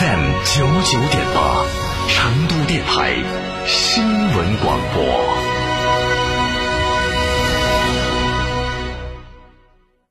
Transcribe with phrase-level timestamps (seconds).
[0.00, 1.66] M 九九点八
[2.06, 3.14] 成都电台
[3.66, 5.02] 新闻广播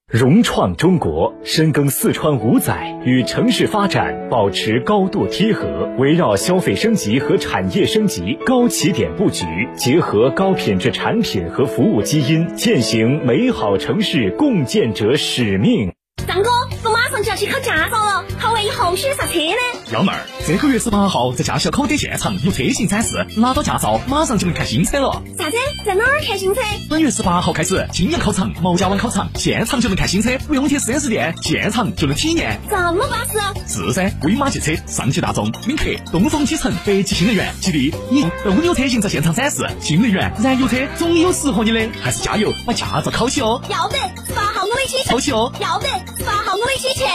[0.09, 9.45] 融创中国深耕四川五载，与城市发展保持高度贴合，围绕消费升级和产业升级高起点布局，
[9.77, 15.93] 结合高品质产品和服务基因，践行美好城市共建者使命。
[17.23, 19.81] 就要去考驾照了，考完以后选啥车呢？
[19.91, 25.21] 幺妹儿，这个月十八号在驾校考点现场有车型展示，拿到驾照马上就能看新车了。
[25.37, 25.57] 啥子？
[25.85, 26.61] 在哪儿看新车？
[26.89, 32.59] 本月十八号开始，金阳考场、毛家湾考场现场就能看新车，不用去四 S 店，现场就能体验。
[32.69, 33.39] 这么巴适？
[33.67, 39.65] 是噻，威马汽车、上汽大众、领克、东风启辰、北汽新能源、吉利，你都有车型在现场展示。
[39.79, 43.61] 新能源、燃油车总有适合你的，还是加油把驾照考起哦。
[43.69, 45.51] 要得，十八号我们一起考起哦。
[45.59, 45.87] 要得，
[46.17, 47.06] 十八号我们一起钱，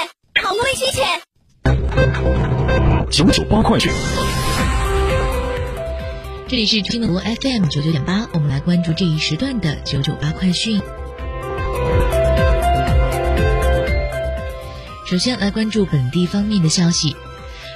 [0.53, 1.03] 好努力起钱。
[3.11, 3.91] 九九八快讯，
[6.47, 10.79] 这里是中国 FM 九九点八，我们来关注这一时段的九九八快讯。
[15.07, 17.17] 首先来关注本地方面的消息。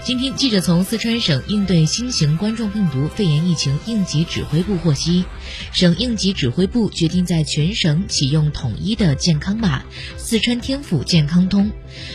[0.07, 5.25] 今天，记者从四川省应对新型冠状病毒肺炎疫情应急指挥部获悉，
[5.73, 9.83] 省应急指挥部决定在全省启用统一的健康码
[10.17, 11.73] “四川天府健康通”。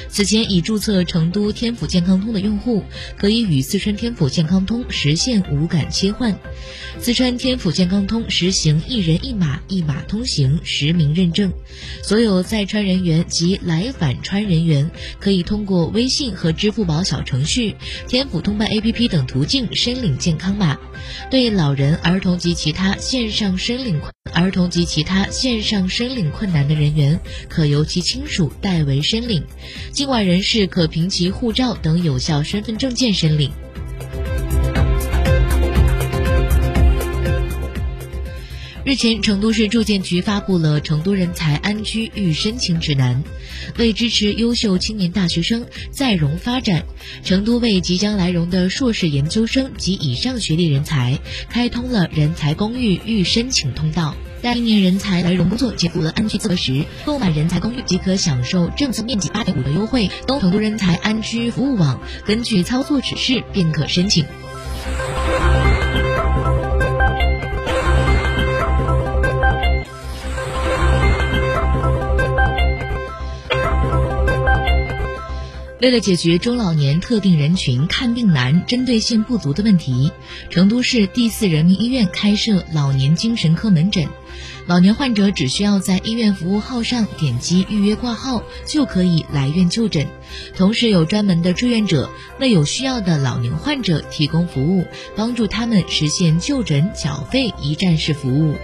[0.08, 2.85] 此前已注册成都天府健康通的用户，
[3.18, 6.40] 可以与四川天府健康通实现无感切换。
[7.02, 11.52] 四川天府健康通实行一人一码、一码通行实名认证，
[12.03, 17.75] 所有在川人员及来返川人员可以通过微信和支付宝小程序。
[18.08, 20.78] 天府通办 APP 等途径申领健康码，
[21.30, 24.00] 对老人、儿童及其他线上申领
[24.34, 29.41] 儿童及其他线上申领困难的人员，可由其亲属代为申领；
[29.91, 33.52] 境外人士可凭其护照等有效身份证件申领。
[38.84, 43.24] 日前，成都市住建局发布了《成都人才安居预申请指南》，
[43.80, 46.86] 为支持优秀青年大学生在融发展，
[47.24, 54.16] 成都为即将来融的硕士研究生及以上学历人才开通了人才公寓预申请通道。
[54.41, 60.09] 待青年人才来融工作结束了安居资格时，购买人才公寓即可享受政策面积八点五的优惠。
[60.25, 64.25] 东成都人才安居服务网根据操作指示便可申请。
[75.81, 80.12] 为了解决中老年特定人群看病难、针对性不足的问题，
[80.52, 84.08] 成都市第四人民医院开设老年精神科门诊。
[84.68, 90.06] 老年患者只需要在医院服务号上点击预约挂号，就可以来院就诊。
[90.56, 98.56] 同时有专门的志愿者为有需要的老年患者提供服务，帮助他们实现就诊缴费一站式服务。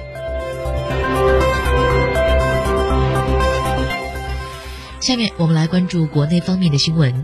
[5.08, 7.24] 下面我们来关注国内方面的新闻。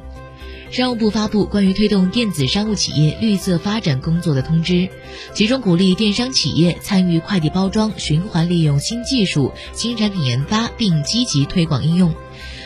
[0.72, 4.88] 商务部发布关于推动电子商务企业绿色发展工作的通知，
[5.34, 12.16] 其中鼓励电商企业参与快递包装循环利用新技术、新产品研发，并积极推广应用。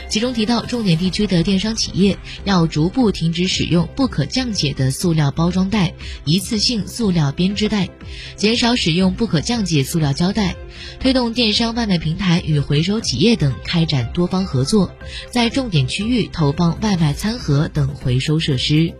[0.09, 7.89] 其中提到，重点地区的电商企业要逐步停止使用不可降解的塑料包装袋、一次性塑料编织袋，
[8.35, 10.55] 减少使用不可降解塑料胶带，
[10.99, 14.91] 推动电商外卖平台与回收企业等开展多方合作，
[15.29, 18.93] 在重点区域投放外卖餐盒等回收设施。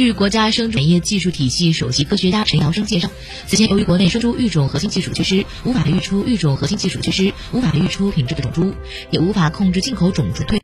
[0.00, 3.10] 据国家生猪产业技术体系首席科学家陈尧生介绍，
[3.46, 8.72] 此前由于国内生猪育种核心技术缺失，无法培育出育种核心技术缺失，无法培育出品质的种猪，
[9.10, 10.59] 也无法控制进口种猪退。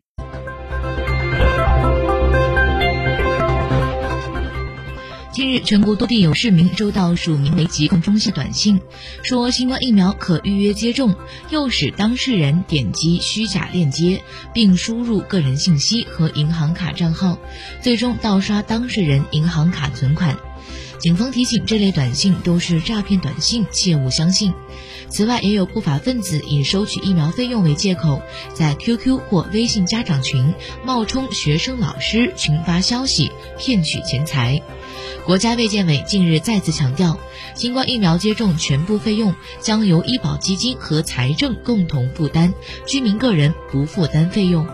[5.37, 8.81] 近日，全国多地有市民收到署名为疾控中心短信，
[9.23, 11.15] 说新冠疫苗可预约接种，
[11.51, 14.23] 诱使当事人点击虚假链接，
[14.55, 17.39] 并输入个人信息和银行卡账号，
[17.83, 20.39] 最终盗刷当事人银行卡存款。
[20.99, 24.53] 警方提醒，这类短信都是诈骗短信，切勿相信。
[25.09, 28.23] 此外，也有不法分子以收取疫苗费用为借口，
[28.55, 30.53] 在 QQ 或微信家长群
[30.85, 34.61] 冒充学生、老师群发消息，骗取钱财。
[35.25, 37.19] 国家卫健委近日再次强调，
[37.55, 42.53] 新冠疫苗接种全部费用将由医保基金和财政共同负担，
[42.87, 44.67] 居民个人不负担费用。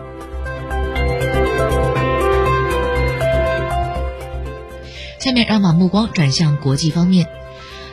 [5.33, 7.27] 面让把目光转向国际方面。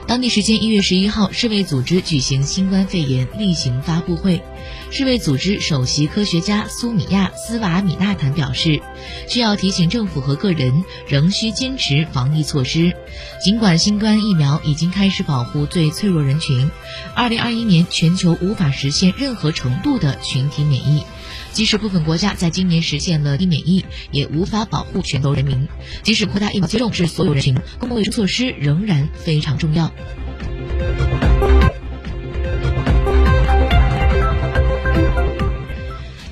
[0.07, 4.43] 当地时间一月十一号，世卫组织举行新冠肺炎例行发布会。
[4.91, 8.83] 世卫组织首席科学家苏米亚·斯瓦米纳坦表示，
[9.29, 12.93] 需要提醒政府和个人仍需坚持防疫措施。
[13.41, 16.69] 尽管新冠疫苗已经开始保护最脆弱人群，
[17.15, 21.05] 二零二一年全球无法实现任何程度的群体免疫。
[21.53, 25.69] 即使部分国家在今年实现了低免疫，也无法保护全球人民。
[26.03, 29.93] 即使扩大疫苗接种至所有人群，公共卫生措施仍然非常重要。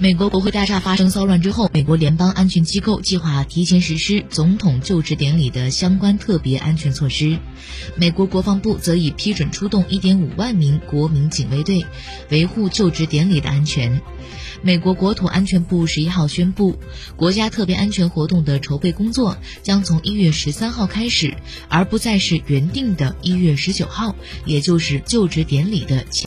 [0.01, 7.41] 美国国会大厦发生骚乱之后，美国联邦安全机构计划提前实施总统就职典礼的相关特别安全措施。
[7.97, 11.85] 美国国防部则已批准出动1.5万名国民警卫队，
[12.31, 14.01] 维护就职典礼的安全。
[14.63, 16.79] 美国国土安全部十一号宣布，
[17.17, 21.35] 国家特别安全活动的筹备工作将从一月十三号开始，
[21.69, 24.15] 而不再是原定的一月十九号，
[24.47, 26.17] 也就是就职典礼的前。